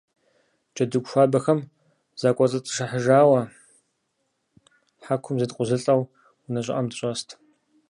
[0.73, 1.59] Джэдыгу хуабэхэм
[2.19, 3.41] закӀуэцӀытшыхьыжауэ
[5.03, 6.01] хьэкум зеткъузылӀэу
[6.45, 7.29] унэ щӀыӀэм дыщӏэст.